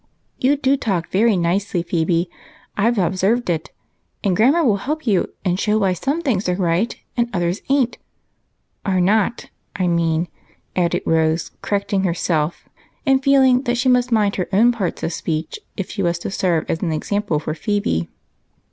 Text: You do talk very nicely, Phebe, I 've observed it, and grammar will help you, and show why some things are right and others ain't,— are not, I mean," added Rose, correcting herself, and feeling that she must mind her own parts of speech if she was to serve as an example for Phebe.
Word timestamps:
You 0.39 0.57
do 0.57 0.77
talk 0.77 1.11
very 1.11 1.37
nicely, 1.37 1.83
Phebe, 1.83 2.27
I 2.75 2.89
've 2.89 2.97
observed 2.97 3.51
it, 3.51 3.69
and 4.23 4.35
grammar 4.35 4.63
will 4.63 4.77
help 4.77 5.05
you, 5.05 5.29
and 5.45 5.59
show 5.59 5.77
why 5.77 5.93
some 5.93 6.23
things 6.23 6.49
are 6.49 6.55
right 6.55 6.95
and 7.15 7.29
others 7.33 7.61
ain't,— 7.69 7.99
are 8.83 8.99
not, 8.99 9.51
I 9.75 9.85
mean," 9.85 10.27
added 10.75 11.03
Rose, 11.05 11.51
correcting 11.61 12.01
herself, 12.03 12.67
and 13.05 13.23
feeling 13.23 13.61
that 13.65 13.77
she 13.77 13.89
must 13.89 14.11
mind 14.11 14.37
her 14.37 14.49
own 14.51 14.71
parts 14.71 15.03
of 15.03 15.13
speech 15.13 15.59
if 15.77 15.91
she 15.91 16.01
was 16.01 16.17
to 16.17 16.31
serve 16.31 16.65
as 16.67 16.81
an 16.81 16.91
example 16.91 17.37
for 17.37 17.53
Phebe. 17.53 18.09